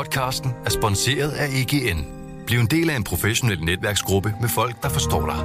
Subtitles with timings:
[0.00, 2.04] Podcasten er sponsoreret af EGN.
[2.46, 5.40] Bliv en del af en professionel netværksgruppe med folk, der forstår dig.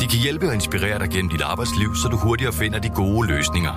[0.00, 3.28] De kan hjælpe og inspirere dig gennem dit arbejdsliv, så du hurtigere finder de gode
[3.28, 3.74] løsninger.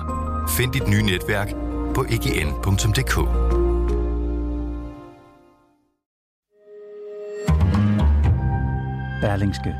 [0.56, 1.48] Find dit nye netværk
[1.94, 3.14] på egn.dk.
[9.20, 9.74] Berlingske.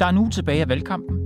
[0.00, 1.18] Der er nu tilbage af valgkampen.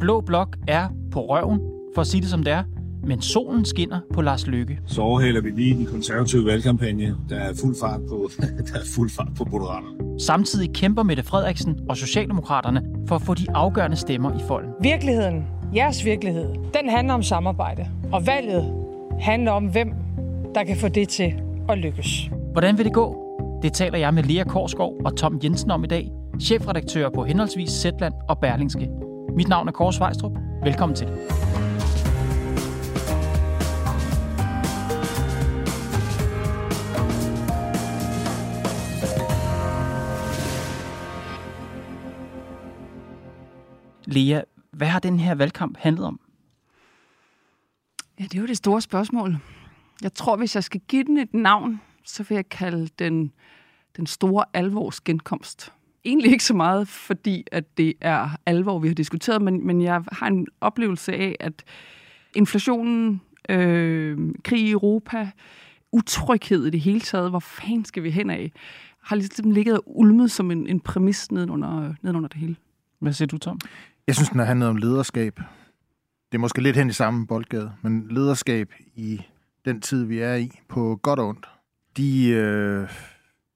[0.00, 1.60] Blå Blok er på røven,
[1.94, 2.64] for at sige det som det er,
[3.06, 4.78] men solen skinner på Lars Løkke.
[4.86, 7.16] Så overhælder vi lige den konservative valgkampagne.
[7.28, 8.30] Der er fuld fart på,
[8.72, 10.20] der er fuld fart på Moderaterne.
[10.20, 14.70] Samtidig kæmper Mette Frederiksen og Socialdemokraterne for at få de afgørende stemmer i folden.
[14.80, 17.86] Virkeligheden, jeres virkelighed, den handler om samarbejde.
[18.12, 18.72] Og valget
[19.20, 19.92] handler om, hvem
[20.54, 21.34] der kan få det til
[21.68, 22.30] at lykkes.
[22.52, 23.20] Hvordan vil det gå?
[23.62, 27.70] Det taler jeg med Lea Korsgaard og Tom Jensen om i dag, chefredaktør på henholdsvis
[27.70, 28.88] Zetland og Berlingske.
[29.36, 30.32] Mit navn er Kåre Svejstrup.
[30.64, 31.08] Velkommen til.
[44.14, 46.20] Lea, hvad har den her valgkamp handlet om?
[48.20, 49.36] Ja, det er jo det store spørgsmål.
[50.02, 53.32] Jeg tror, hvis jeg skal give den et navn, så vil jeg kalde den
[53.96, 55.72] den store alvors genkomst.
[56.04, 60.02] Egentlig ikke så meget, fordi at det er alvor, vi har diskuteret, men, men jeg
[60.12, 61.64] har en oplevelse af, at
[62.34, 65.30] inflationen, øh, krig i Europa,
[65.92, 68.52] utryghed i det hele taget, hvor fanden skal vi hen af,
[69.00, 72.56] har ligesom ligget og ulmet som en, en præmis nedenunder, nedenunder det hele.
[72.98, 73.60] Hvad siger du, Tom?
[74.06, 75.36] Jeg synes, den har handlet om lederskab.
[76.32, 79.20] Det er måske lidt hen i samme boldgade, men lederskab i
[79.64, 81.48] den tid, vi er i, på godt og ondt.
[81.96, 82.88] De øh,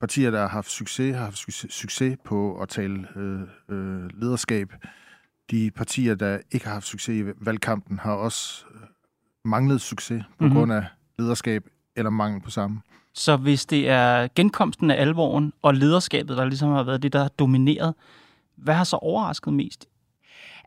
[0.00, 1.38] partier, der har haft succes, har haft
[1.72, 4.72] succes på at tale øh, øh, lederskab.
[5.50, 8.80] De partier, der ikke har haft succes i valgkampen, har også øh,
[9.44, 10.56] manglet succes på mm-hmm.
[10.56, 10.84] grund af
[11.19, 11.64] lederskab
[11.96, 12.80] eller mangel på samme.
[13.14, 17.22] Så hvis det er genkomsten af alvoren og lederskabet, der ligesom har været det, der
[17.22, 17.94] har domineret,
[18.56, 19.88] hvad har så overrasket mest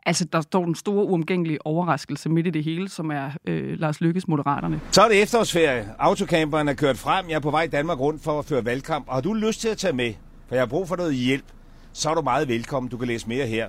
[0.06, 4.00] Altså, der står den store uomgængelige overraskelse midt i det hele, som er øh, Lars
[4.00, 4.80] Lykkes Moderaterne.
[4.90, 5.88] Så er det efterårsferie.
[5.98, 7.28] Autocamperen er kørt frem.
[7.28, 9.08] Jeg er på vej i Danmark rundt for at føre valgkamp.
[9.08, 10.14] Og har du lyst til at tage med,
[10.48, 11.44] for jeg har brug for noget hjælp,
[11.92, 12.90] så er du meget velkommen.
[12.90, 13.68] Du kan læse mere her.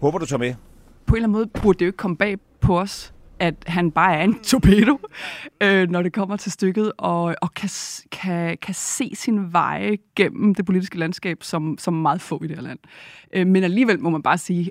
[0.00, 0.54] Håber du tager med.
[1.06, 3.90] På en eller anden måde burde det jo ikke komme bag på os, at han
[3.90, 4.98] bare er en torpedo,
[5.62, 7.68] øh, når det kommer til stykket, og, og kan,
[8.12, 12.56] kan, kan se sin veje gennem det politiske landskab, som, som meget få i det
[12.56, 12.78] her land.
[13.32, 14.70] Øh, men alligevel må man bare sige,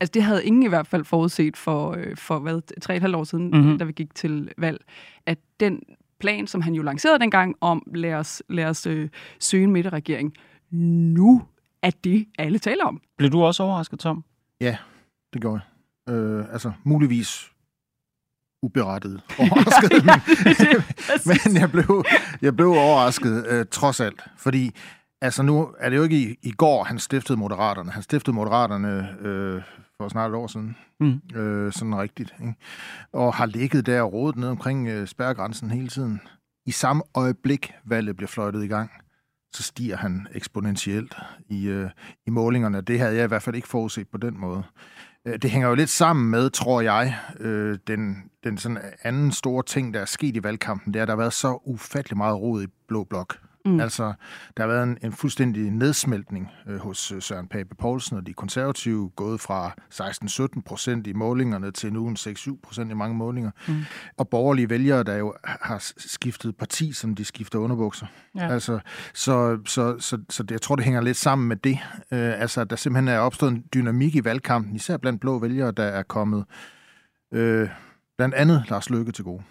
[0.00, 3.16] altså det havde ingen i hvert fald forudset for, øh, for hvad, tre et halvt
[3.16, 3.78] år siden, mm-hmm.
[3.78, 4.80] da vi gik til valg,
[5.26, 5.82] at den
[6.20, 9.08] plan, som han jo lancerede dengang, om lad os, lad os øh,
[9.40, 10.34] søge en midterregering,
[10.70, 11.42] nu
[11.82, 13.00] er det, alle taler om.
[13.18, 14.24] Blev du også overrasket, Tom?
[14.60, 14.76] Ja,
[15.32, 15.60] det gjorde
[16.06, 16.14] jeg.
[16.14, 17.50] Øh, altså, muligvis
[18.62, 20.20] uberettiget overrasket, ja,
[20.64, 20.82] ja,
[21.28, 22.04] men, men jeg, blev,
[22.42, 24.70] jeg blev overrasket øh, trods alt, fordi
[25.24, 27.90] altså nu er det jo ikke i, i går, han stiftede Moderaterne.
[27.90, 29.62] Han stiftede Moderaterne øh,
[29.96, 30.76] for snart et år siden.
[31.00, 31.20] Mm.
[31.38, 32.34] Øh, sådan rigtigt.
[32.40, 32.54] Ikke?
[33.12, 36.20] Og har ligget der og rodet ned omkring øh, spærregrænsen hele tiden.
[36.66, 38.90] I samme øjeblik, valget bliver fløjtet i gang,
[39.54, 41.16] så stiger han eksponentielt
[41.48, 41.90] i, øh,
[42.26, 42.80] i målingerne.
[42.80, 44.62] Det havde jeg i hvert fald ikke forudset på den måde.
[45.26, 49.62] Øh, det hænger jo lidt sammen med, tror jeg, øh, den, den sådan anden store
[49.62, 52.40] ting, der er sket i valgkampen, det er, at der har været så ufattelig meget
[52.40, 53.43] rod i Blå Blok.
[53.64, 53.80] Mm.
[53.80, 54.12] Altså,
[54.56, 58.32] der har været en, en fuldstændig nedsmeltning øh, hos øh, Søren Pape Poulsen og de
[58.32, 59.72] konservative, gået fra
[60.58, 63.50] 16-17 procent i målingerne til nu en 6-7 procent i mange målinger.
[63.68, 63.74] Mm.
[64.16, 68.06] Og borgerlige vælgere, der jo har skiftet parti, som de skifter underbukser.
[68.34, 68.48] Ja.
[68.48, 68.78] Altså,
[69.14, 71.78] så, så, så, så jeg tror, det hænger lidt sammen med det.
[72.12, 75.84] Øh, altså, der simpelthen er opstået en dynamik i valgkampen, især blandt blå vælgere, der
[75.84, 76.44] er kommet
[77.32, 77.68] øh,
[78.16, 79.42] blandt andet Lars Løkke til gode.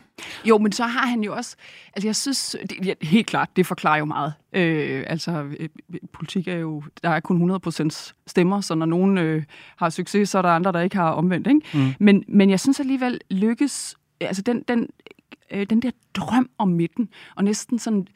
[0.46, 1.56] Jo, men så har han jo også...
[1.94, 2.56] Altså, jeg synes...
[2.70, 4.34] Det, ja, helt klart, det forklarer jo meget.
[4.54, 5.70] Øh, altså, øh,
[6.14, 6.84] politik er jo...
[7.04, 9.44] Der er kun 100% stemmer, så når nogen øh,
[9.78, 11.62] har succes, så er der andre, der ikke har omvendt, ikke?
[11.74, 11.94] Mm.
[12.00, 13.96] Men, men jeg synes alligevel lykkes...
[14.20, 14.90] Altså, den, den,
[15.52, 18.08] øh, den der drøm om midten, og næsten sådan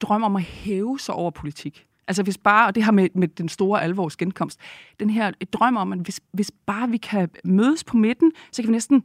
[0.00, 1.86] drøm om at hæve sig over politik.
[2.08, 4.60] Altså hvis bare, og det har med, med den store alvors genkomst,
[5.00, 8.68] den her drøm om, at hvis, hvis bare vi kan mødes på midten, så kan
[8.68, 9.04] vi næsten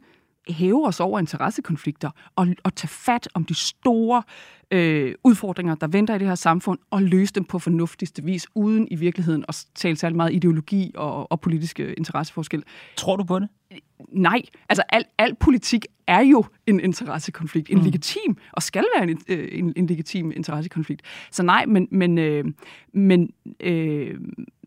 [0.49, 4.23] hæve os over interessekonflikter og, og tage fat om de store
[4.71, 8.87] øh, udfordringer, der venter i det her samfund, og løse dem på fornuftigste vis, uden
[8.91, 12.63] i virkeligheden at tale særlig meget ideologi og, og politiske interesseforskel.
[12.95, 13.49] Tror du på det?
[14.09, 17.83] Nej, altså al, al politik er jo en interessekonflikt, en mm.
[17.83, 21.01] legitim, og skal være en, øh, en, en legitim interessekonflikt.
[21.31, 22.45] Så nej, men, men, øh,
[22.93, 23.29] men
[23.59, 24.19] øh,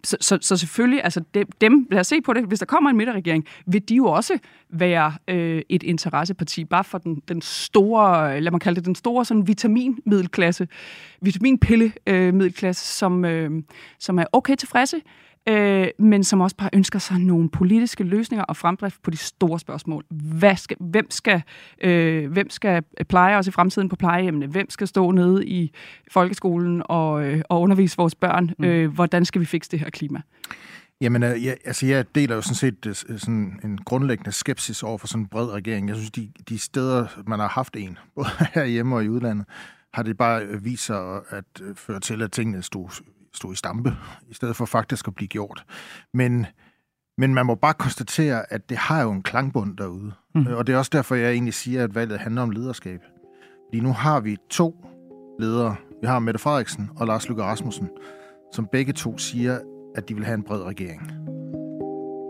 [0.05, 2.91] så, så, så selvfølgelig, altså dem, dem, lad os se på det, hvis der kommer
[2.91, 4.39] en midterregering, vil de jo også
[4.71, 9.25] være øh, et interesseparti, bare for den, den store, lad mig kalde det, den store
[9.25, 9.47] sådan
[9.94, 10.69] vitaminmiddelklasse,
[11.20, 13.62] vitaminpille-middelklasse, øh, som, øh,
[13.99, 14.96] som er okay tilfredse,
[15.49, 19.61] øh, men som også bare ønsker sig nogle politiske løsninger og fremdrift på de store
[19.61, 20.05] spørgsmål.
[20.11, 21.43] Hvad skal, hvem, skal,
[21.82, 24.46] øh, hvem skal pleje os i fremtiden på plejehjemmene?
[24.46, 25.73] Hvem skal stå nede i
[26.11, 28.50] folkeskolen og, øh, og undervise vores børn?
[28.58, 28.64] Mm.
[28.64, 30.20] Øh, hvordan skal vi fikse det her klima?
[31.00, 34.99] Jamen, øh, jeg, altså, jeg deler jo sådan set øh, sådan en grundlæggende skepsis over
[34.99, 35.88] for sådan en bred regering.
[35.88, 39.47] Jeg synes, de, de steder, man har haft en, både herhjemme og i udlandet,
[39.94, 41.44] har det bare vist sig at
[41.75, 42.88] føre til, at tingene stod
[43.37, 43.96] stå i stampe,
[44.29, 45.64] i stedet for faktisk at blive gjort.
[46.14, 46.46] Men,
[47.19, 50.12] men man må bare konstatere, at det har jo en klangbund derude.
[50.35, 50.46] Mm.
[50.46, 53.00] Og det er også derfor, jeg egentlig siger, at valget handler om lederskab.
[53.69, 54.85] Fordi nu har vi to
[55.41, 55.76] ledere.
[56.00, 57.88] Vi har Mette Frederiksen og Lars Løkke Rasmussen,
[58.52, 59.58] som begge to siger,
[59.97, 61.12] at de vil have en bred regering.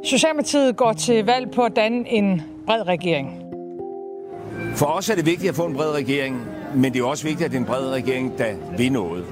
[0.05, 3.41] Socialdemokratiet går til valg på at danne en bred regering.
[4.75, 6.47] For os er det vigtigt at få en bred regering,
[6.77, 9.25] men det er også vigtigt, at det er en bred regering, der vil noget.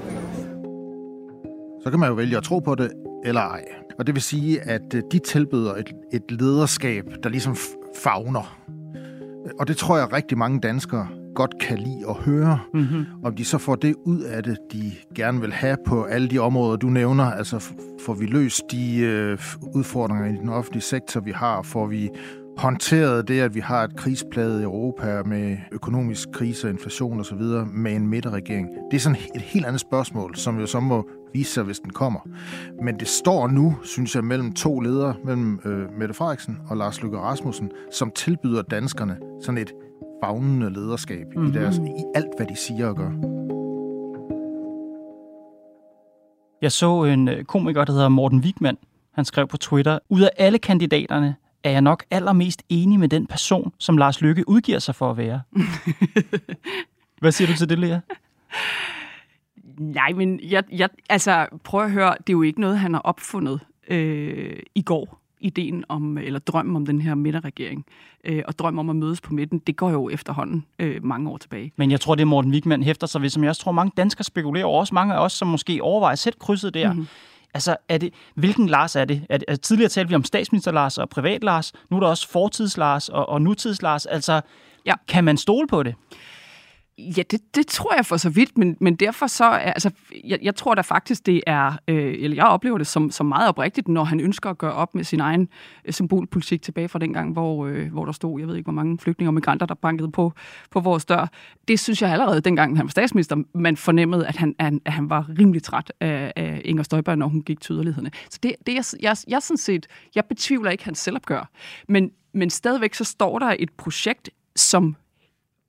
[1.83, 2.91] Så kan man jo vælge at tro på det
[3.25, 3.63] eller ej.
[3.99, 7.55] Og det vil sige, at øh, de tilbyder et, et lederskab, der ligesom
[8.03, 8.57] fagner.
[9.59, 12.59] Og det tror jeg rigtig mange danskere godt kan lide at høre.
[12.73, 13.05] Mm-hmm.
[13.23, 16.39] Om de så får det ud af det, de gerne vil have på alle de
[16.39, 17.23] områder, du nævner.
[17.23, 17.73] Altså
[18.05, 19.37] får vi løst de øh,
[19.75, 21.61] udfordringer i den offentlige sektor, vi har?
[21.61, 22.09] Får vi
[22.57, 27.41] håndteret det, at vi har et krigspladet Europa med økonomisk krise, inflation osv.
[27.73, 28.69] med en midterregering.
[28.91, 31.89] Det er sådan et helt andet spørgsmål, som jo så må vise sig, hvis den
[31.89, 32.19] kommer.
[32.83, 37.01] Men det står nu, synes jeg, mellem to ledere, mellem øh, Mette Frederiksen og Lars
[37.01, 39.71] Løkke Rasmussen, som tilbyder danskerne sådan et
[40.23, 41.43] fagnende lederskab mm-hmm.
[41.43, 41.53] i, mhm.
[41.53, 43.11] deres, i alt, hvad de siger og gør.
[46.61, 48.77] Jeg så en øh, komiker, der hedder Morten Wigman.
[49.13, 53.27] Han skrev på Twitter, ud af alle kandidaterne er jeg nok allermest enig med den
[53.27, 55.41] person, som Lars Lykke udgiver sig for at være.
[57.21, 57.99] Hvad siger du til det, Lea?
[59.77, 63.01] Nej, men jeg, jeg, altså, prøv at høre, det er jo ikke noget, han har
[63.01, 67.85] opfundet øh, i går ideen om, eller drømmen om den her midterregering,
[68.23, 71.37] øh, og drømmen om at mødes på midten, det går jo efterhånden øh, mange år
[71.37, 71.71] tilbage.
[71.75, 73.91] Men jeg tror, det er Morten Wigman hæfter sig ved, som jeg også tror, mange
[73.97, 76.93] danskere spekulerer, og også mange af os, som måske overvejer at sætte krydset der.
[76.93, 77.07] Mm-hmm.
[77.53, 79.25] Altså, er det, hvilken Lars er det?
[79.29, 81.73] Er det altså, tidligere talte vi om statsminister Lars og privat Lars.
[81.89, 84.05] Nu er der også fortids Lars og, og nutids Lars.
[84.05, 84.41] Altså,
[84.85, 84.93] ja.
[85.07, 85.95] kan man stole på det?
[87.17, 89.91] Ja, det, det tror jeg for så vidt, men, men derfor så, altså,
[90.23, 93.49] jeg, jeg tror da faktisk, det er, øh, eller jeg oplever det som, som meget
[93.49, 95.49] oprigtigt, når han ønsker at gøre op med sin egen
[95.85, 98.99] øh, symbolpolitik tilbage fra dengang, hvor, øh, hvor der stod, jeg ved ikke, hvor mange
[98.99, 100.33] flygtninge og migranter, der bankede på,
[100.71, 101.27] på vores dør.
[101.67, 105.09] Det synes jeg allerede, dengang han var statsminister, man fornemmede, at han, han, at han
[105.09, 108.11] var rimelig træt af, af Inger Støjberg, når hun gik til yderlighederne.
[108.29, 111.49] Så det, det jeg, jeg, jeg sådan set, jeg betvivler ikke hans selvopgør,
[111.87, 114.95] men, men stadigvæk så står der et projekt, som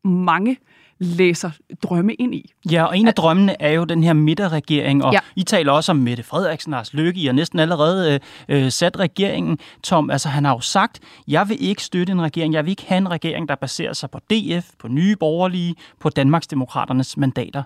[0.05, 0.57] mange
[0.99, 1.51] læser
[1.83, 2.53] drømme ind i.
[2.71, 5.19] Ja, og en af drømmene er jo den her midterregering, og ja.
[5.37, 8.99] I taler også om Mette Frederiksen, Lars Løkke, I har næsten allerede øh, øh, sat
[8.99, 9.59] regeringen.
[9.83, 12.87] Tom, altså han har jo sagt, jeg vil ikke støtte en regering, jeg vil ikke
[12.87, 17.63] have en regering, der baserer sig på DF, på Nye Borgerlige, på Danmarksdemokraternes mandater.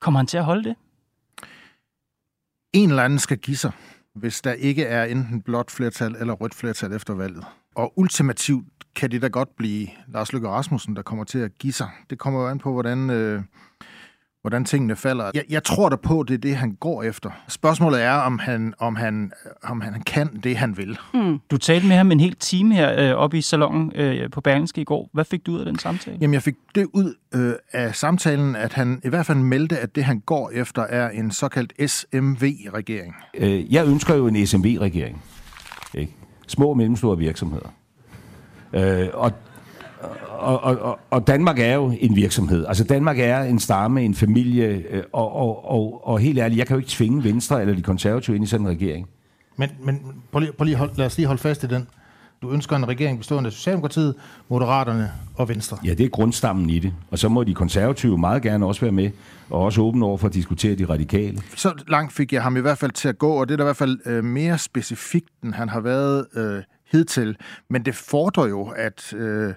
[0.00, 0.76] Kommer han til at holde det?
[2.72, 3.72] En eller anden skal give sig,
[4.14, 7.44] hvis der ikke er enten blåt flertal eller rødt flertal efter valget.
[7.76, 11.72] Og ultimativt kan det da godt blive Lars Løkke Rasmussen, der kommer til at give
[11.72, 11.88] sig.
[12.10, 13.42] Det kommer jo an på, hvordan, øh,
[14.42, 15.30] hvordan tingene falder.
[15.34, 17.30] Jeg, jeg tror da på, det er det, han går efter.
[17.48, 20.98] Spørgsmålet er, om han, om han, om han kan det, han vil.
[21.14, 21.38] Mm.
[21.50, 24.80] Du talte med ham en hel time her øh, oppe i salongen øh, på Berlingske
[24.80, 25.10] i går.
[25.12, 26.18] Hvad fik du ud af den samtale?
[26.20, 29.96] Jamen, jeg fik det ud øh, af samtalen, at han i hvert fald meldte, at
[29.96, 33.14] det, han går efter, er en såkaldt SMV-regering.
[33.34, 35.22] Øh, jeg ønsker jo en SMV-regering.
[35.94, 36.12] Ikke?
[36.46, 37.68] Små og mellemstore virksomheder.
[38.72, 39.32] Øh, og,
[40.38, 42.66] og, og, og Danmark er jo en virksomhed.
[42.66, 46.66] Altså Danmark er en stamme, en familie, øh, og, og, og, og helt ærligt, jeg
[46.66, 49.08] kan jo ikke tvinge Venstre eller de konservative ind i sådan en regering.
[49.56, 50.00] Men, men
[50.32, 51.88] prøv lige, prøv lige hold, lad os lige holde fast i den.
[52.42, 54.14] Du ønsker en regering bestående af Socialdemokratiet,
[54.48, 55.78] Moderaterne og Venstre.
[55.84, 56.94] Ja, det er grundstammen i det.
[57.10, 59.10] Og så må de konservative meget gerne også være med,
[59.50, 61.42] og også åbne over for at diskutere de radikale.
[61.56, 63.62] Så langt fik jeg ham i hvert fald til at gå, og det er da
[63.62, 66.62] i hvert fald øh, mere specifikt, end han har været øh,
[66.92, 67.36] hidtil.
[67.70, 69.54] Men det fordrer jo, at øh,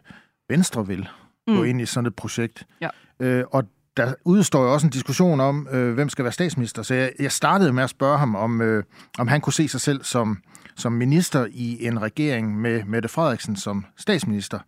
[0.49, 1.07] Venstre vil
[1.47, 1.55] mm.
[1.55, 2.67] gå ind i sådan et projekt.
[2.81, 2.89] Ja.
[3.19, 3.63] Øh, og
[3.97, 6.83] der udstår jo også en diskussion om, øh, hvem skal være statsminister.
[6.83, 8.83] Så jeg, jeg startede med at spørge ham, om, øh,
[9.17, 10.37] om han kunne se sig selv som,
[10.79, 14.59] som minister i en regering med Mette Frederiksen som statsminister.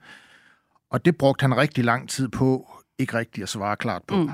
[0.89, 4.15] Og det brugte han rigtig lang tid på, ikke rigtig at svare klart på.
[4.15, 4.29] Mm.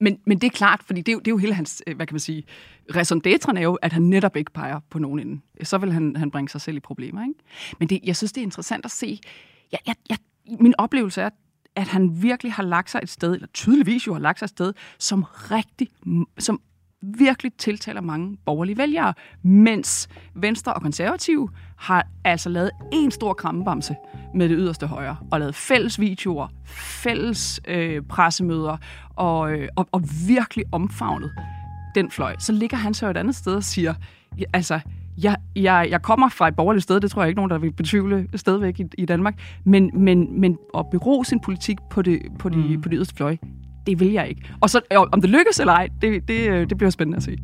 [0.00, 1.96] Men, men det er klart, fordi det er, jo, det er jo hele hans, øh,
[1.96, 2.44] hvad kan man sige,
[2.94, 3.22] raison
[3.56, 5.42] er jo, at han netop ikke peger på nogen inden.
[5.62, 7.22] Så vil han, han bringe sig selv i problemer.
[7.22, 7.34] Ikke?
[7.78, 9.20] Men det, jeg synes, det er interessant at se.
[9.72, 10.18] Jeg, jeg, jeg,
[10.60, 11.30] min oplevelse er,
[11.76, 14.50] at han virkelig har lagt sig et sted, eller tydeligvis jo har lagt sig et
[14.50, 15.88] sted, som rigtig,
[16.38, 16.60] som
[17.18, 23.94] virkelig tiltaler mange borgerlige vælgere, mens Venstre og Konservative har altså lavet en stor krammebamse
[24.34, 26.48] med det yderste højre, og lavet fælles videoer,
[27.02, 28.76] fælles øh, pressemøder,
[29.16, 31.32] og, øh, og, og virkelig omfavnet
[31.94, 32.34] den fløj.
[32.38, 33.94] Så ligger han så et andet sted og siger,
[34.52, 34.80] altså,
[35.22, 37.72] jeg, jeg, jeg kommer fra et borgerligt sted, det tror jeg ikke nogen, der vil
[37.72, 42.48] betvivle stadigvæk i, i Danmark, men, men, men at bero sin politik på det, på
[42.48, 42.82] de, mm.
[42.82, 43.36] på det yderste fløj,
[43.86, 44.54] det vil jeg ikke.
[44.60, 44.80] Og så
[45.12, 47.38] om det lykkes eller ej, det, det, øh, det bliver spændende at se.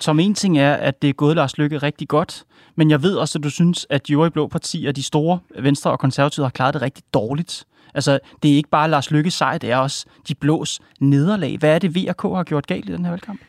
[0.00, 2.44] Som en ting er, at det er gået Lars Lykke rigtig godt,
[2.76, 5.90] men jeg ved også, at du synes, at de øvrige blå partier, de store, Venstre
[5.90, 7.64] og Konservative, har klaret det rigtig dårligt.
[7.94, 11.58] Altså, det er ikke bare Lars Lykkes sejr, det er også de blås nederlag.
[11.58, 13.40] Hvad er det, VK har gjort galt i den her valgkamp?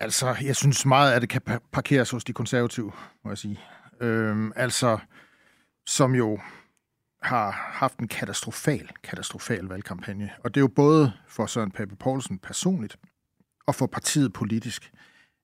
[0.00, 1.40] Altså, jeg synes meget, at det kan
[1.72, 2.92] parkeres hos de konservative,
[3.24, 3.60] må jeg sige.
[4.00, 4.98] Øhm, altså,
[5.86, 6.38] som jo
[7.22, 10.30] har haft en katastrofal, katastrofal valgkampagne.
[10.44, 12.96] Og det er jo både for Søren Pape Poulsen personligt
[13.66, 14.92] og for partiet politisk.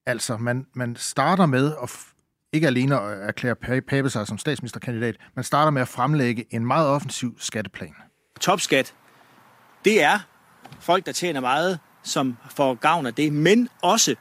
[0.07, 1.91] Altså, man, man starter med at
[2.53, 6.89] ikke alene at erklære Pape sig som statsministerkandidat, man starter med at fremlægge en meget
[6.89, 7.95] offensiv skatteplan.
[8.41, 8.95] Topskat,
[9.85, 10.19] det er
[10.81, 14.15] folk, der tjener meget, som får gavn af det, men også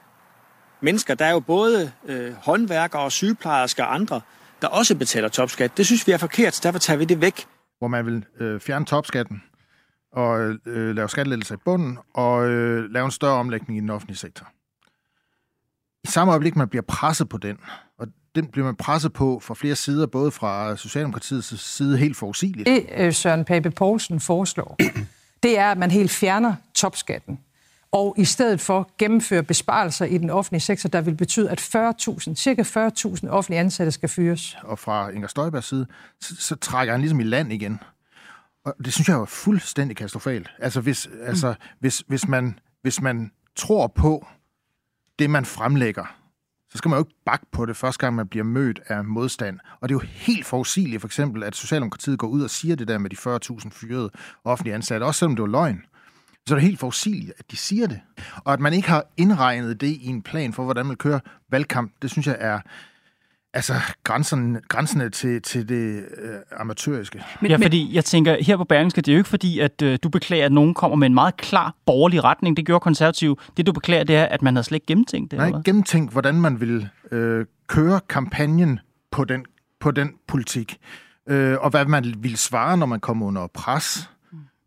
[0.81, 4.21] mennesker, der er jo både øh, håndværkere og sygeplejersker og andre,
[4.63, 5.77] der også betaler topskat.
[5.77, 7.45] Det synes vi er forkert, så derfor tager vi det væk.
[7.79, 9.43] Hvor man vil øh, fjerne topskatten
[10.11, 14.17] og øh, lave skattelettelser i bunden og øh, lave en større omlægning i den offentlige
[14.17, 14.47] sektor.
[16.03, 17.57] I samme øjeblik, man bliver presset på den,
[17.99, 22.67] og den bliver man presset på fra flere sider, både fra Socialdemokratiets side helt forudsigeligt.
[22.67, 24.77] Det øh, Søren Pape Poulsen foreslår,
[25.43, 27.39] det er, at man helt fjerner topskatten
[27.93, 32.35] og i stedet for gennemføre besparelser i den offentlige sektor, der vil betyde, at 40.000,
[32.35, 34.57] cirka 40.000 offentlige ansatte skal fyres.
[34.63, 35.87] Og fra Inger Støjbergs side,
[36.21, 37.79] så, så trækker han ligesom i land igen.
[38.65, 40.49] Og det synes jeg er fuldstændig katastrofalt.
[40.59, 41.19] Altså, hvis, mm.
[41.25, 44.27] altså, hvis, hvis, man, hvis man tror på
[45.19, 46.15] det, man fremlægger,
[46.69, 49.59] så skal man jo ikke bakke på det første gang, man bliver mødt af modstand.
[49.81, 52.87] Og det er jo helt forudsigeligt, for eksempel, at Socialdemokratiet går ud og siger det
[52.87, 54.09] der med de 40.000 fyrede
[54.43, 55.85] offentlige ansatte, også selvom det var løgn
[56.47, 57.99] så er det helt forudsigeligt, at de siger det.
[58.43, 61.19] Og at man ikke har indregnet det i en plan for, hvordan man kører
[61.49, 62.59] valgkamp, det synes jeg er
[63.53, 63.73] altså
[64.03, 67.23] grænsen, grænserne til, til det øh, amatøriske.
[67.41, 69.99] Men, ja, fordi jeg tænker, her på Berlingske, det er jo ikke fordi, at øh,
[70.03, 72.57] du beklager, at nogen kommer med en meget klar borgerlig retning.
[72.57, 73.39] Det gjorde konservativ.
[73.57, 75.37] Det du beklager, det er, at man har slet ikke gennemtænkt det.
[75.37, 78.79] Nej, ikke gennemtænkt, hvordan man vil øh, køre kampagnen
[79.11, 79.45] på den,
[79.79, 80.77] på den politik.
[81.29, 84.09] Øh, og hvad man vil svare, når man kommer under pres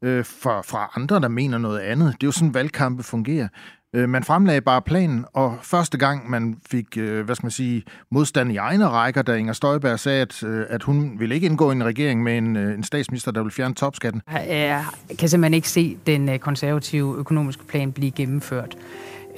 [0.03, 2.07] øh, fra, fra andre, der mener noget andet.
[2.07, 3.49] Det er jo sådan, valgkampe fungerer.
[3.97, 7.83] Øh, man fremlagde bare planen, og første gang man fik, øh, hvad skal man sige,
[8.11, 11.71] modstand i egne rækker, da Inger Støjberg sagde, at, øh, at hun ville ikke indgå
[11.71, 14.23] i en regering med en, øh, en statsminister, der vil fjerne topskatten.
[14.49, 14.85] Jeg
[15.19, 18.77] kan simpelthen ikke se den øh, konservative økonomiske plan blive gennemført.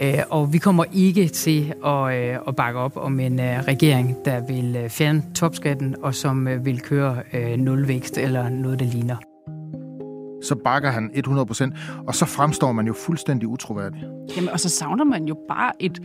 [0.01, 4.17] Øh, og vi kommer ikke til at, øh, at bakke op om en øh, regering,
[4.25, 7.17] der vil fjerne topskatten og som vil køre
[7.57, 9.17] nulvækst eller noget, der ligner
[10.49, 14.05] så bakker han 100%, og så fremstår man jo fuldstændig utroværdig.
[14.37, 16.03] Jamen, og så savner man jo bare et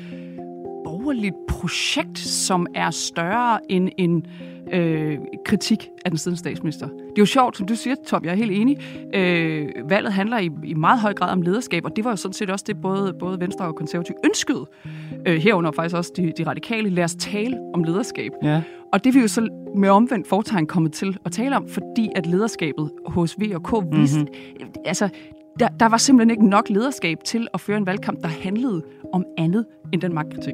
[0.84, 4.26] borgerligt projekt, som er større end en
[4.74, 6.88] øh, kritik af den siddende statsminister.
[6.88, 8.78] Det er jo sjovt, som du siger, Tom, jeg er helt enig.
[9.16, 12.34] Øh, valget handler i, i meget høj grad om lederskab, og det var jo sådan
[12.34, 14.66] set også det, både, både Venstre og Konservativ ønskede.
[15.28, 16.90] Øh, herunder faktisk også de, de radikale.
[16.90, 18.32] Lad os tale om lederskab.
[18.44, 18.62] Ja.
[18.94, 22.10] Og det er vi jo så med omvendt fortegn kommet til at tale om, fordi
[22.16, 24.68] at lederskabet hos V og K viste, mm-hmm.
[24.86, 25.10] altså,
[25.60, 28.84] der, der var simpelthen ikke nok lederskab til at føre en valgkamp, der handlede
[29.14, 30.54] om andet end den magtkritik.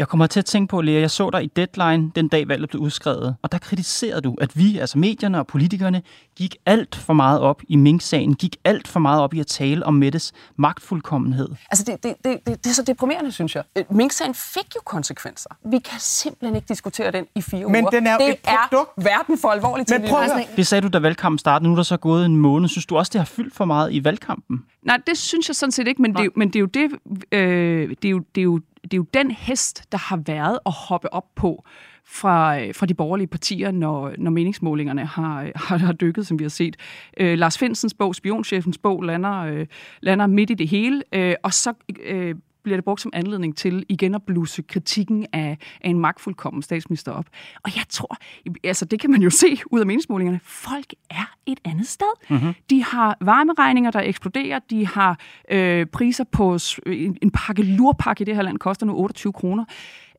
[0.00, 2.70] Jeg kommer til at tænke på, Lea, jeg så dig i Deadline den dag valget
[2.70, 6.02] blev udskrevet, og der kritiserede du, at vi, altså medierne og politikerne,
[6.36, 9.86] gik alt for meget op i Mink-sagen, gik alt for meget op i at tale
[9.86, 11.48] om Mettes magtfuldkommenhed.
[11.70, 13.64] Altså, det, det, det, det, det er så deprimerende, synes jeg.
[13.76, 15.50] Øh, Mink-sagen fik jo konsekvenser.
[15.64, 17.90] Vi kan simpelthen ikke diskutere den i fire Men uger.
[17.90, 18.90] den er det et produkt.
[18.96, 20.00] er verden for alvorligt til.
[20.00, 20.22] Men prøv
[20.56, 21.68] Det sagde du, da valgkampen startede.
[21.68, 22.68] Nu er der så gået en måned.
[22.68, 24.64] Synes du også, det har fyldt for meget i valgkampen?
[24.82, 26.90] Nej, det synes jeg sådan set ikke, men, det, men det er jo det,
[27.32, 30.58] øh, det, er jo, det er jo det er jo den hest, der har været
[30.66, 31.64] at hoppe op på
[32.06, 36.44] fra, øh, fra de borgerlige partier, når, når meningsmålingerne har, har, har dykket, som vi
[36.44, 36.76] har set.
[37.16, 39.66] Øh, Lars Finsens bog, Spionchefens bog, lander, øh,
[40.00, 41.72] lander midt i det hele, øh, og så
[42.04, 46.62] øh, bliver det brugt som anledning til igen at blusse kritikken af, af en magtfuldkommen
[46.62, 47.26] statsminister op.
[47.62, 48.16] Og jeg tror,
[48.64, 52.30] altså det kan man jo se ud af meningsmålingerne, folk er et andet sted.
[52.30, 52.54] Mm-hmm.
[52.70, 58.24] De har varmeregninger, der eksploderer, de har øh, priser på en, en pakke lurpakke i
[58.24, 59.64] det her land, koster nu 28 kroner.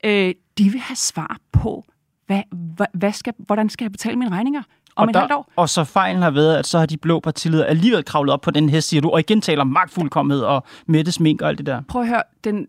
[0.06, 1.86] Øh, de vil have svar på,
[2.26, 4.64] hvad, hvad, hvad skal, hvordan skal jeg betale mine regninger?
[4.96, 5.52] Om og, der, år.
[5.56, 8.52] og så fejlen har været, at så har de blå partiledere alligevel kravlet op på
[8.52, 11.66] den hest, siger du, og igen taler om magtfuldkommenhed og Mette Smink og alt det
[11.66, 11.82] der.
[11.88, 12.68] Prøv at høre, den,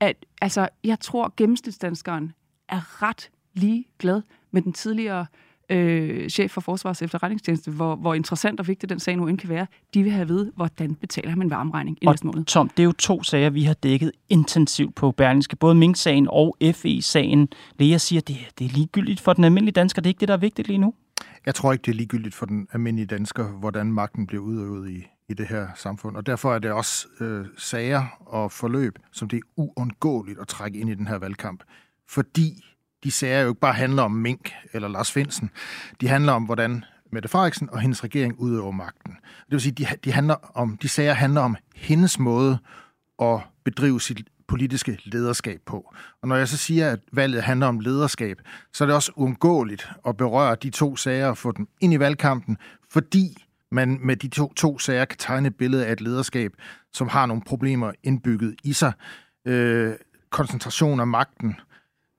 [0.00, 2.32] at, altså, jeg tror, gennemsnitsdanskeren
[2.68, 5.26] er ret lige glad med den tidligere
[5.70, 9.48] øh, chef for Forsvars efterretningstjeneste, hvor, hvor interessant og vigtig den sag nu end kan
[9.48, 12.44] være, de vil have at vide, hvordan betaler man varmregning i næste måned.
[12.44, 15.56] Tom, det er jo to sager, vi har dækket intensivt på Berlingske.
[15.56, 17.48] Både Mink-sagen og FE-sagen.
[17.78, 20.02] Lea siger, det, det er ligegyldigt for den almindelige dansker.
[20.02, 20.94] Det er ikke det, der er vigtigt lige nu.
[21.46, 25.06] Jeg tror ikke, det er ligegyldigt for den almindelige dansker, hvordan magten bliver udøvet i,
[25.28, 26.16] i det her samfund.
[26.16, 30.78] Og derfor er det også øh, sager og forløb, som det er uundgåeligt at trække
[30.78, 31.62] ind i den her valgkamp.
[32.08, 32.64] Fordi
[33.04, 35.50] de sager jo ikke bare handler om Mink eller Lars Finsen.
[36.00, 39.12] De handler om, hvordan Mette Frederiksen og hendes regering udøver magten.
[39.12, 42.58] Det vil sige, de, de, handler om, de sager handler om hendes måde
[43.22, 45.94] at bedrive sit politiske lederskab på.
[46.22, 48.40] Og når jeg så siger, at valget handler om lederskab,
[48.72, 51.98] så er det også uundgåeligt at berøre de to sager og få dem ind i
[51.98, 52.56] valgkampen,
[52.90, 56.52] fordi man med de to, to sager kan tegne et billede af et lederskab,
[56.92, 58.92] som har nogle problemer indbygget i sig.
[59.46, 59.94] Øh,
[60.30, 61.71] koncentration af magten, øh,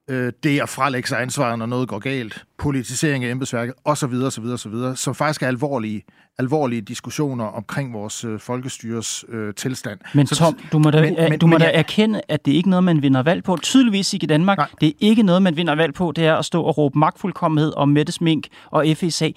[0.10, 4.74] det at frelægge sig ansvaret, når noget går galt, politisering af embedsværket osv., osv., osv.,
[4.96, 6.04] som faktisk er alvorlige,
[6.40, 10.00] alvorlige diskussioner omkring vores øh, folkestyres øh, tilstand.
[10.14, 12.52] Men så, Tom, du må da, men, men, du må men, da erkende, at det
[12.52, 13.58] ikke er noget, man vinder valg på.
[13.62, 14.58] Tydeligvis ikke i Danmark.
[14.58, 14.68] Nej.
[14.82, 16.12] Det er ikke noget, man vinder valg på.
[16.16, 19.30] Det er at stå og råbe magtfuldkommenhed om Mette Smink og FSA.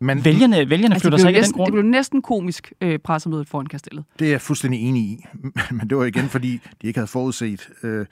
[0.00, 1.66] Men, vælgerne, vælgerne altså, flytter sig ikke næsten, den grund.
[1.66, 4.04] Det blev næsten komisk øh, pressemødet foran kastellet.
[4.18, 5.24] Det er jeg fuldstændig enig i.
[5.78, 8.06] Men det var igen, fordi de ikke havde forudset øh,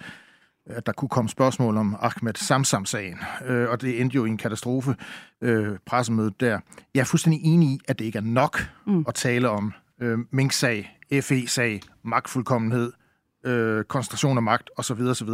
[0.66, 4.36] at der kunne komme spørgsmål om Ahmed Samsam-sagen, øh, og det endte jo i en
[4.36, 4.96] katastrofe
[5.40, 6.60] øh, pressemødet der.
[6.94, 9.04] Jeg er fuldstændig enig i, at det ikke er nok mm.
[9.08, 12.92] at tale om øh, Mink-sag, FE-sag, magtfuldkommenhed,
[13.44, 15.00] øh, koncentration af magt osv.
[15.00, 15.28] osv.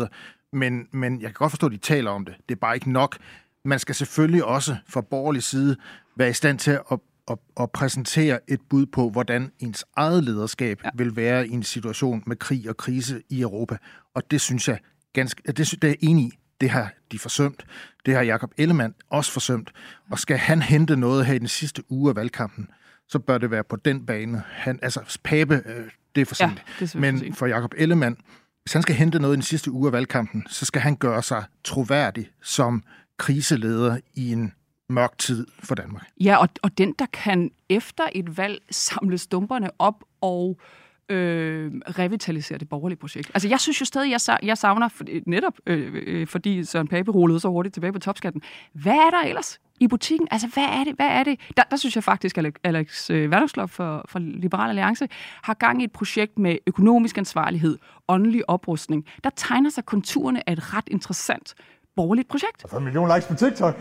[0.53, 2.35] Men, men jeg kan godt forstå, at de taler om det.
[2.49, 3.17] Det er bare ikke nok.
[3.65, 5.77] Man skal selvfølgelig også fra borgerlig side
[6.17, 6.99] være i stand til at
[7.31, 10.91] at, at præsentere et bud på, hvordan ens eget lederskab ja.
[10.95, 13.77] vil være i en situation med krig og krise i Europa.
[14.15, 14.79] Og det synes jeg
[15.19, 16.39] ganske, det, det er jeg enig i.
[16.61, 17.67] Det har de forsømt.
[18.07, 19.73] Det har Jakob Ellemann også forsømt.
[20.11, 22.69] Og skal han hente noget her i den sidste uge af valgkampen,
[23.09, 24.43] så bør det være på den bane.
[24.47, 26.51] Han, altså, Pape, øh, det er for sent.
[26.81, 28.17] Ja, det er Men for Jakob Ellemann,
[28.63, 31.23] hvis han skal hente noget i den sidste uge af valgkampen, så skal han gøre
[31.23, 32.83] sig troværdig som
[33.19, 34.53] kriseleder i en
[34.89, 36.05] mørk tid for Danmark.
[36.21, 41.73] Ja, og, og den, der kan efter et valg samle stumperne op og øh, øh,
[41.99, 43.31] revitalisere det borgerlige projekt.
[43.35, 46.89] Altså, jeg synes jo stadig, jeg, jeg savner, for, øh, netop øh, øh, fordi Søren
[46.89, 48.43] Pape rullede så hurtigt tilbage på topskatten,
[48.73, 50.29] hvad er der ellers i butikken?
[50.31, 50.95] Altså, hvad er det?
[50.97, 51.41] Hvad er det?
[51.57, 55.09] Der, der synes jeg faktisk, at Alex øh, fra, for, for Liberal Alliance
[55.43, 59.05] har gang i et projekt med økonomisk ansvarlighed, åndelig oprustning.
[59.25, 61.55] Der tegner sig konturerne af et ret interessant
[61.97, 62.65] borgerligt projekt.
[62.65, 63.75] Og en million likes på TikTok.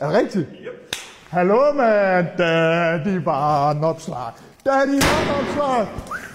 [0.00, 0.48] Er det rigtigt?
[0.62, 0.96] Yep.
[1.30, 4.32] Hallo, er bare en opslag.
[4.64, 6.33] Daddy var opslag.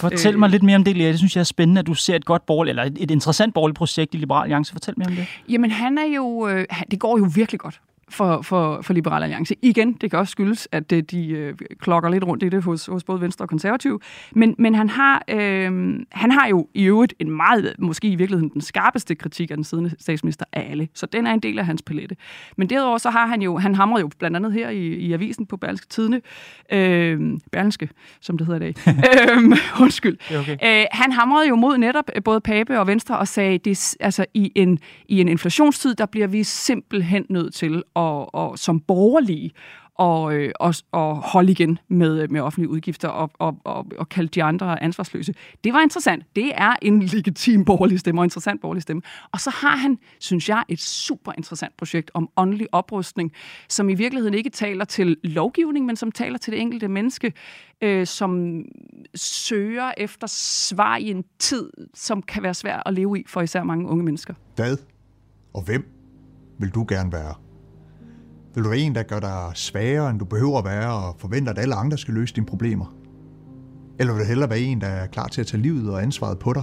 [0.00, 1.08] Fortæl mig lidt mere om det, Lea.
[1.08, 3.54] Det synes jeg er spændende, at du ser et godt borgerligt, eller et, et interessant
[3.54, 4.72] borgerligt projekt i Liberal Alliance.
[4.72, 5.26] Fortæl mere om det.
[5.48, 6.48] Jamen, han er jo...
[6.48, 7.80] Øh, det går jo virkelig godt
[8.10, 9.54] for, for, for Liberal Alliance.
[9.62, 12.86] Igen, det kan også skyldes, at de, de øh, klokker lidt rundt i det hos,
[12.86, 14.00] hos både Venstre og Konservativ.
[14.32, 18.50] Men, men han, har, øh, han har jo i øvrigt en meget, måske i virkeligheden
[18.54, 20.88] den skarpeste kritik af den siddende statsminister af alle.
[20.94, 22.16] Så den er en del af hans palette.
[22.56, 25.46] Men derudover så har han jo, han hamrer jo blandt andet her i, i avisen
[25.46, 26.20] på Berlingske Tidene,
[26.72, 27.88] øh, Berlingske,
[28.20, 28.74] som det hedder i dag.
[29.36, 30.18] øh, undskyld.
[30.40, 30.56] Okay.
[30.64, 34.52] Øh, han hamrede jo mod netop både Pape og Venstre og sagde, det, altså i
[34.54, 39.52] en, i en inflationstid, der bliver vi simpelthen nødt til og, og som borgerlige
[40.00, 44.08] og, øh, og, og holde igen med, øh, med offentlige udgifter og, og, og, og
[44.08, 45.34] kalde de andre ansvarsløse.
[45.64, 46.24] Det var interessant.
[46.36, 49.02] Det er en legitim borgerlig stemme og interessant borgerlig stemme.
[49.32, 53.32] Og så har han, synes jeg, et super interessant projekt om åndelig oprustning,
[53.68, 57.32] som i virkeligheden ikke taler til lovgivning, men som taler til det enkelte menneske,
[57.80, 58.62] øh, som
[59.14, 63.62] søger efter svar i en tid, som kan være svær at leve i for især
[63.62, 64.34] mange unge mennesker.
[64.56, 64.76] Hvad
[65.54, 65.90] og hvem
[66.58, 67.49] vil du gerne være?
[68.54, 71.52] Vil du være en, der gør dig svagere, end du behøver at være, og forventer,
[71.52, 72.94] at alle andre skal løse dine problemer?
[73.98, 76.38] Eller vil du hellere være en, der er klar til at tage livet og ansvaret
[76.38, 76.62] på dig?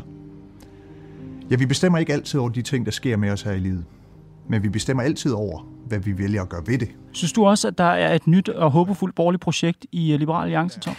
[1.51, 3.85] Ja, vi bestemmer ikke altid over de ting, der sker med os her i livet.
[4.49, 6.89] Men vi bestemmer altid over, hvad vi vælger at gøre ved det.
[7.11, 10.79] Synes du også, at der er et nyt og håbefuldt borgerligt projekt i Liberal Alliance,
[10.79, 10.95] Tom?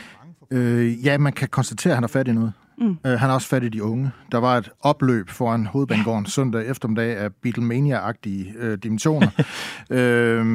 [0.51, 2.53] Øh, ja, man kan konstatere, at han har fat i noget.
[2.81, 2.99] Mm.
[3.05, 4.11] Uh, han har også fat i de unge.
[4.33, 9.29] Der var et opløb foran hovedbanegården søndag eftermiddag af Beatlemania-agtige uh, dimensioner,
[9.91, 9.97] uh,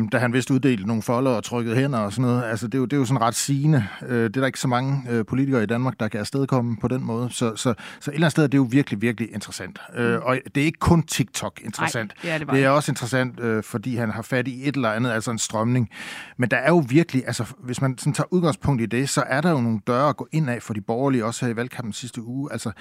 [0.11, 2.43] da han vist uddelte nogle folder og trykkede hænder og sådan noget.
[2.43, 3.85] Altså, det er jo, det er jo sådan ret sigende.
[4.01, 6.87] Uh, det er der ikke så mange uh, politikere i Danmark, der kan afstedkomme på
[6.87, 7.29] den måde.
[7.31, 9.79] Så, så, så et eller andet sted er det jo virkelig, virkelig interessant.
[9.97, 10.19] Uh, mm.
[10.21, 12.11] Og det er ikke kun TikTok interessant.
[12.11, 14.75] Ej, det, er det, det er også interessant, uh, fordi han har fat i et
[14.75, 15.89] eller andet, altså en strømning.
[16.37, 19.41] Men der er jo virkelig, altså hvis man sådan tager udgangspunkt i det, så er
[19.41, 21.93] der jo nogle døre at gå ind af for de borgerlige, også her i valgkampen
[21.93, 22.51] sidste uge.
[22.51, 22.71] Altså,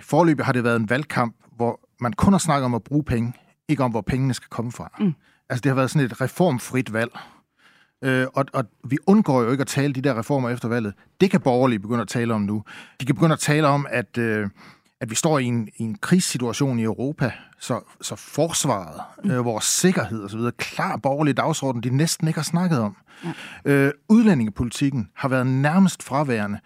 [0.00, 3.32] forløbet har det været en valgkamp, hvor man kun har snakket om at bruge penge,
[3.68, 4.96] ikke om, hvor pengene skal komme fra.
[4.98, 5.14] Mm.
[5.48, 7.18] Altså, det har været sådan et reformfrit valg.
[8.04, 10.94] Øh, og, og vi undgår jo ikke at tale de der reformer efter valget.
[11.20, 12.64] Det kan borgerlige begynde at tale om nu.
[13.00, 14.48] De kan begynde at tale om, at, øh,
[15.00, 19.30] at vi står i en, i en krigssituation i Europa, så, så forsvaret, mm.
[19.30, 22.96] øh, vores sikkerhed osv., klar borgerlig dagsorden, de næsten ikke har snakket om.
[23.24, 23.70] Ja.
[23.72, 26.58] Øh, udlændingepolitikken har været nærmest fraværende.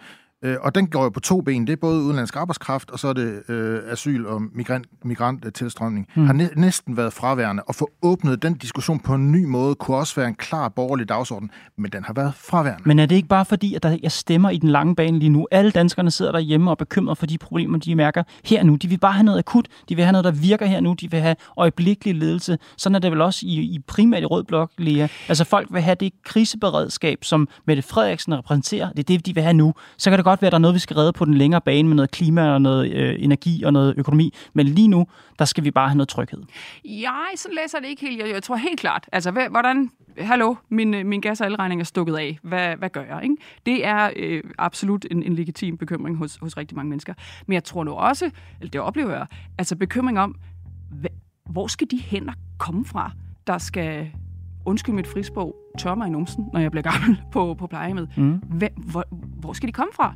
[0.44, 1.66] Øh, og den går jo på to ben.
[1.66, 6.06] Det er både udenlandsk arbejdskraft, og så er det øh, asyl- og migrant, migranttilstrømning.
[6.16, 6.26] Mm.
[6.26, 7.62] Har næ- næsten været fraværende.
[7.62, 11.08] Og få åbnet den diskussion på en ny måde, kunne også være en klar borgerlig
[11.08, 12.82] dagsorden, men den har været fraværende.
[12.88, 15.28] Men er det ikke bare fordi, at der er stemmer i den lange bane lige
[15.28, 15.46] nu?
[15.50, 18.74] Alle danskerne sidder derhjemme og er bekymret for de problemer, de mærker her nu.
[18.76, 19.68] De vil bare have noget akut.
[19.88, 20.92] De vil have noget, der virker her nu.
[21.00, 22.58] De vil have øjeblikkelig ledelse.
[22.78, 25.08] Sådan er det vel også i, i primært i Rød Blok, Lea.
[25.28, 28.88] Altså folk vil have det kriseberedskab, som Mette Frederiksen repræsenterer.
[28.90, 29.74] Det er det, de vil have nu.
[29.98, 31.60] Så kan det godt være, at der er noget, vi skal redde på den længere
[31.60, 34.34] bane med noget klima og noget øh, energi og noget økonomi.
[34.54, 35.06] Men lige nu,
[35.38, 36.42] der skal vi bare have noget tryghed.
[36.84, 38.22] Jeg så læser det ikke helt.
[38.22, 39.08] Jeg, jeg tror helt klart.
[39.12, 39.90] Altså, hvad, hvordan...
[40.18, 42.38] Hallo, min, øh, min gas- og elregning er stukket af.
[42.42, 43.20] Hvad, hvad gør jeg?
[43.22, 43.36] Ikke?
[43.66, 47.14] Det er øh, absolut en, en legitim bekymring hos, hos rigtig mange mennesker.
[47.46, 49.26] Men jeg tror nu også, eller det oplever jeg,
[49.58, 50.34] altså bekymring om,
[50.90, 51.10] hvad,
[51.50, 53.12] hvor skal de hænder komme fra,
[53.46, 54.10] der skal
[54.66, 58.08] undskyld mit frisprog, tør mig i numsen, når jeg bliver gammel på, på plejehjemmet.
[58.16, 58.36] Mm.
[58.36, 60.14] Hvor, hvor, hvor skal de komme fra?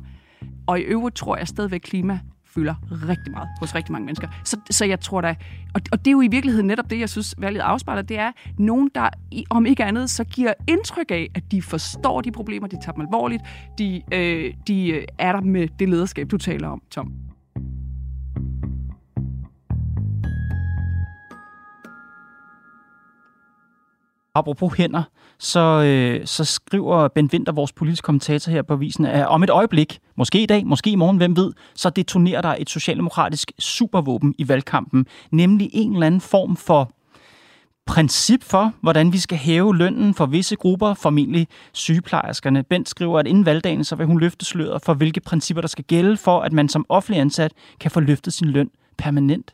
[0.67, 2.75] Og i øvrigt tror jeg stadigvæk, klima fylder
[3.09, 4.27] rigtig meget hos rigtig mange mennesker.
[4.43, 5.35] Så, så jeg tror da,
[5.73, 8.31] og, og det er jo i virkeligheden netop det, jeg synes, valget afspejler, det er
[8.57, 9.09] nogen, der
[9.49, 13.01] om ikke andet, så giver indtryk af, at de forstår de problemer, de tager dem
[13.01, 13.43] alvorligt,
[13.77, 17.13] de, øh, de er der med det lederskab, du taler om, Tom.
[24.35, 25.03] Apropos hænder,
[25.39, 29.49] så, øh, så skriver Ben Winter, vores politiske kommentator her på Visen, at om et
[29.49, 34.35] øjeblik, måske i dag, måske i morgen, hvem ved, så detonerer der et socialdemokratisk supervåben
[34.37, 36.91] i valgkampen, nemlig en eller anden form for
[37.85, 42.63] princip for, hvordan vi skal hæve lønnen for visse grupper, formentlig sygeplejerskerne.
[42.63, 45.83] Bent skriver, at inden valgdagen, så vil hun løfte sløret for, hvilke principper, der skal
[45.83, 49.53] gælde for, at man som offentlig ansat kan få løftet sin løn permanent.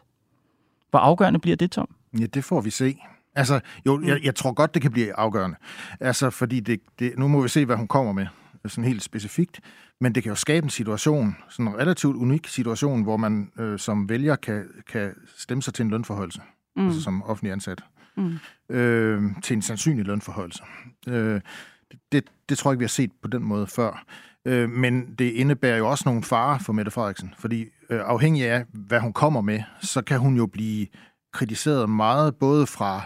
[0.89, 1.89] Hvor afgørende bliver det, Tom?
[2.19, 2.97] Ja, det får vi se.
[3.37, 5.57] Altså, jo, jeg, jeg tror godt, det kan blive afgørende.
[5.99, 8.27] Altså, fordi det, det, nu må vi se, hvad hun kommer med,
[8.65, 9.59] sådan helt specifikt.
[10.01, 13.79] Men det kan jo skabe en situation, sådan en relativt unik situation, hvor man øh,
[13.79, 16.41] som vælger kan, kan stemme sig til en lønforholdelse,
[16.75, 16.87] mm.
[16.87, 17.83] altså som offentlig ansat,
[18.17, 18.39] mm.
[18.69, 20.63] øh, til en sandsynlig lønforholdelse.
[21.07, 21.41] Øh,
[22.11, 24.05] det, det tror jeg ikke, vi har set på den måde før.
[24.45, 28.65] Øh, men det indebærer jo også nogle farer for Mette Frederiksen, fordi øh, afhængig af,
[28.73, 30.87] hvad hun kommer med, så kan hun jo blive
[31.33, 33.01] kritiseret meget, både fra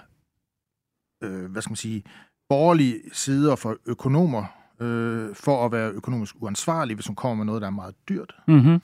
[1.21, 2.03] øh, hvad skal man sige,
[2.49, 4.45] borgerlige sider for økonomer,
[4.79, 8.35] øh, for at være økonomisk uansvarlig, hvis hun kommer med noget, der er meget dyrt
[8.47, 8.81] mm-hmm.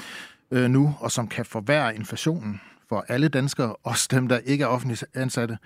[0.51, 4.67] øh, nu, og som kan forværre inflationen for alle danskere, også dem, der ikke er
[4.67, 5.57] offentligt ansatte.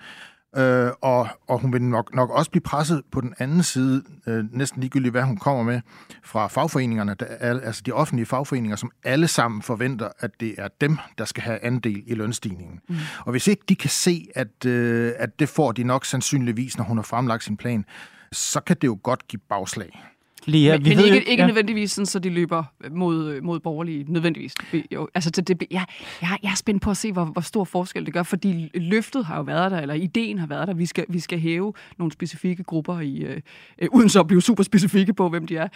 [0.56, 4.44] Øh, og, og hun vil nok, nok også blive presset på den anden side, øh,
[4.52, 5.80] næsten ligegyldigt hvad hun kommer med,
[6.24, 10.68] fra fagforeningerne, der er, altså de offentlige fagforeninger, som alle sammen forventer, at det er
[10.80, 12.80] dem, der skal have andel i lønstigningen.
[12.88, 12.96] Mm.
[13.20, 16.84] Og hvis ikke de kan se, at, øh, at det får de nok sandsynligvis, når
[16.84, 17.84] hun har fremlagt sin plan,
[18.32, 20.11] så kan det jo godt give bagslag.
[20.46, 21.46] Lea, men, vi men ved, ikke, ikke ja.
[21.46, 24.54] nødvendigvis sådan, så de løber mod, mod borgerlige, nødvendigvis.
[24.92, 25.84] Jo, altså, det, det, jeg,
[26.22, 29.24] jeg, jeg er spændt på at se, hvor, hvor stor forskel det gør, fordi løftet
[29.24, 30.74] har jo været der, eller ideen har været der.
[30.74, 33.40] Vi skal, vi skal hæve nogle specifikke grupper, i, øh,
[33.78, 35.68] øh, uden så at blive super specifikke på, hvem de er.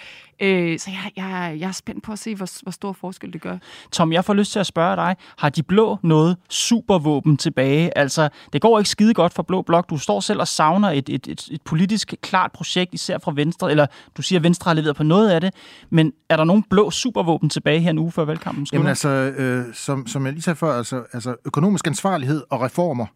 [0.42, 3.40] Øh, så jeg, jeg, jeg er spændt på at se, hvor, hvor stor forskel det
[3.40, 3.58] gør.
[3.92, 7.98] Tom, jeg får lyst til at spørge dig, har de blå noget supervåben tilbage?
[7.98, 9.90] Altså, det går ikke skide godt for Blå Blok.
[9.90, 13.70] Du står selv og savner et, et, et, et politisk klart projekt, især fra Venstre,
[13.70, 15.54] eller du siger, Venstre Venstre har leveret på noget af det,
[15.90, 18.66] men er der nogen blå supervåben tilbage her en uge før valgkampen?
[18.72, 23.06] Jamen altså, øh, som, som jeg lige sagde før, altså, altså økonomisk ansvarlighed og reformer,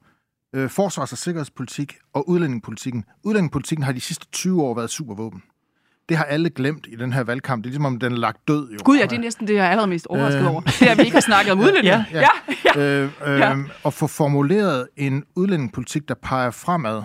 [0.55, 3.05] øh, forsvars- og sikkerhedspolitik og udlændingepolitikken.
[3.25, 5.43] Udlændingepolitikken har de sidste 20 år været supervåben.
[6.09, 7.65] Det har alle glemt i den her valgkamp.
[7.65, 8.71] Det er ligesom, om den er lagt død.
[8.73, 8.79] Jo.
[8.85, 10.61] Gud ja, det er næsten det, jeg er allerede mest overrasket øh, over.
[10.61, 11.87] Det er, at vi ikke har snakket om udlænding.
[11.95, 12.21] ja, ja.
[12.21, 13.03] ja, ja.
[13.03, 13.57] Øh, øh, ja.
[13.85, 17.03] At få formuleret en udlændingepolitik, der peger fremad,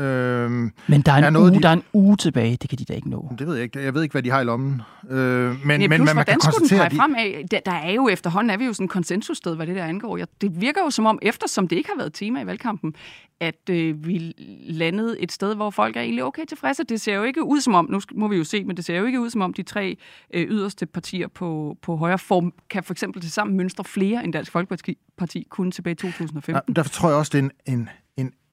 [0.00, 1.62] Øhm, men der er, en er noget, uge, de...
[1.62, 3.32] der er en uge tilbage, det kan de da ikke nå.
[3.38, 3.82] Det ved jeg ikke.
[3.82, 4.82] Jeg ved ikke, hvad de har i lommen.
[5.10, 6.84] Øh, men, men, men, men man kan konstatere...
[6.84, 6.96] Den de...
[6.96, 7.48] fremad?
[7.48, 10.16] Der, der er jo efterhånden, er vi jo sådan en konsensussted, hvad det der angår.
[10.16, 12.94] Jeg, det virker jo som om, eftersom det ikke har været tema i valgkampen,
[13.40, 14.34] at øh, vi
[14.68, 16.84] landede et sted, hvor folk er egentlig okay tilfredse.
[16.84, 18.98] Det ser jo ikke ud som om, nu må vi jo se, men det ser
[18.98, 19.96] jo ikke ud som om de tre
[20.34, 24.32] øh, yderste partier på, på højre form kan for eksempel til sammen mønstre flere end
[24.32, 26.54] Dansk Folkeparti parti kunne tilbage i 2015.
[26.68, 27.88] Ja, derfor tror jeg også, det er en, en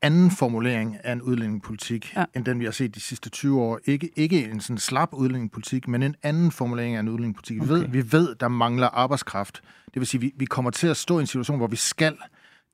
[0.01, 2.25] anden formulering af en udlændingepolitik, ja.
[2.35, 3.79] end den vi har set de sidste 20 år.
[3.85, 7.61] Ikke, ikke en sådan slap udlændingepolitik, men en anden formulering af en udlændingepolitik.
[7.61, 7.67] Okay.
[7.67, 9.61] Vi, ved, vi ved, der mangler arbejdskraft.
[9.85, 12.17] Det vil sige, vi, vi kommer til at stå i en situation, hvor vi skal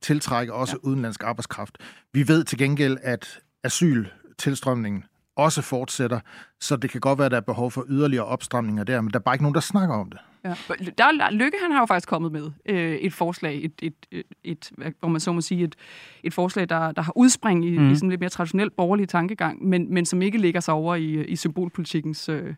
[0.01, 0.87] tiltrække også ja.
[0.87, 1.77] udenlandsk arbejdskraft.
[2.13, 5.03] Vi ved til gengæld, at asyltilstrømningen
[5.35, 6.19] også fortsætter,
[6.59, 9.19] så det kan godt være, at der er behov for yderligere opstramninger der, men der
[9.19, 10.19] er bare ikke nogen, der snakker om det.
[10.45, 10.55] Ja.
[10.97, 14.71] Der, Lykke han har jo faktisk kommet med øh, et forslag, et, et, et, et,
[14.99, 15.75] hvor man så må sige, et,
[16.23, 17.91] et forslag, der, der har udspring i, mm.
[17.91, 21.25] i sådan lidt mere traditionel borgerlig tankegang, men, men som ikke ligger sig over i,
[21.25, 22.55] i symbolpolitikkens øh,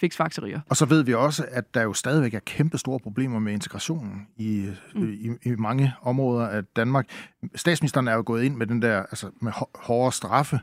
[0.00, 0.60] fiksfakserier.
[0.68, 4.26] Og så ved vi også, at der jo stadigvæk er kæmpe store problemer med integrationen
[4.36, 5.12] i, mm.
[5.12, 7.08] i, i mange områder af Danmark.
[7.54, 10.60] Statsministeren er jo gået ind med den der, altså med hårdere straffe,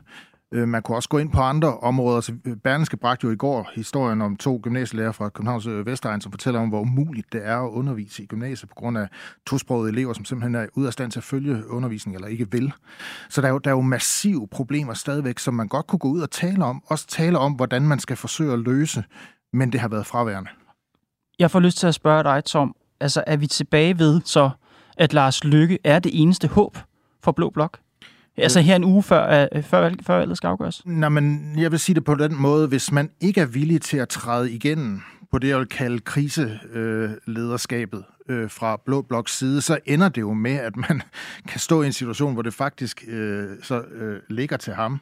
[0.52, 2.20] Øh, man kunne også gå ind på andre områder.
[2.20, 2.32] Så
[2.64, 6.60] Berlingske bragte jo i går historien om to gymnasielærer fra Københavns øh, Vestegn, som fortæller
[6.60, 9.08] om, hvor umuligt det er at undervise i gymnasiet på grund af
[9.46, 12.72] tosprogede elever, som simpelthen er ude af stand til at følge undervisning eller ikke vil.
[13.28, 16.08] Så der er jo, der er jo massive problemer stadigvæk, som man godt kunne gå
[16.08, 16.82] ud og tale om.
[16.86, 19.04] Også tale om, hvordan man skal forsøge at løse,
[19.52, 20.50] men det har været fraværende.
[21.38, 22.74] Jeg får lyst til at spørge dig, Tom.
[23.00, 24.50] Altså, er vi tilbage ved så,
[24.96, 26.78] at Lars Lykke er det eneste håb
[27.22, 27.78] for Blå Blok?
[28.42, 30.82] Altså her en uge før, uh, før, før valget skal afgøres?
[30.86, 33.96] Nej, men jeg vil sige det på den måde, hvis man ikke er villig til
[33.96, 39.78] at træde igennem på det, jeg vil kalde kriselederskabet øh, fra Blå Bloks side, så
[39.86, 41.02] ender det jo med, at man
[41.48, 45.00] kan stå i en situation, hvor det faktisk øh, så øh, ligger til ham.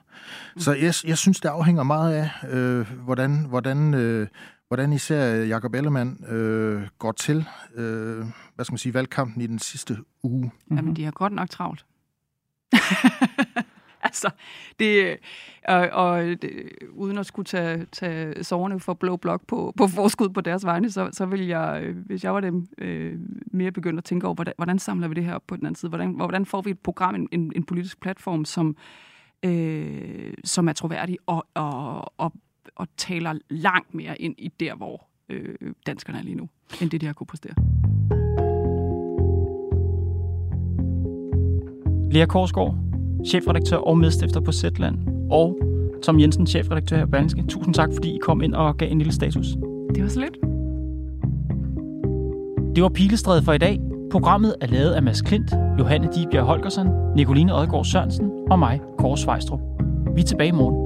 [0.58, 4.28] Så jeg, jeg synes, det afhænger meget af, øh, hvordan, hvordan, øh,
[4.68, 7.44] hvordan især Jacob Ellemann øh, går til
[7.74, 10.50] øh, hvad skal man sige, valgkampen i den sidste uge.
[10.70, 11.84] Jamen, de har godt nok travlt.
[14.08, 14.30] altså,
[14.78, 15.16] det, øh,
[15.68, 20.28] og, og det, uden at skulle tage, tage soverne for blå blok på, på forskud
[20.28, 23.14] på deres vegne, så, så vil jeg, øh, hvis jeg var dem, øh,
[23.46, 25.76] mere begynde at tænke over, hvordan, hvordan samler vi det her op på den anden
[25.76, 25.88] side?
[25.88, 28.76] Hvordan, hvordan får vi et program, en, en, en politisk platform, som,
[29.42, 32.32] øh, som er troværdig og, og, og,
[32.76, 35.54] og taler langt mere ind i der, hvor øh,
[35.86, 36.48] danskerne er lige nu,
[36.80, 37.54] end det, de har kunne præstere.
[42.16, 42.74] Lea Korsgaard,
[43.26, 44.98] chefredaktør og medstifter på Zetland,
[45.30, 45.58] og
[46.02, 47.44] Tom Jensen, chefredaktør her på Berlingske.
[47.48, 49.46] Tusind tak, fordi I kom ind og gav en lille status.
[49.94, 50.36] Det var så lidt.
[52.76, 53.80] Det var Pilestrædet for i dag.
[54.10, 59.18] Programmet er lavet af Mads Klint, Johanne Dibjerg Holgersen, Nicoline Odgaard Sørensen og mig, Kåre
[59.18, 59.60] Svejstrup.
[60.14, 60.85] Vi er tilbage i morgen.